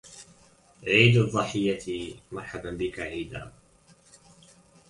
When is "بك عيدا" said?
2.71-3.51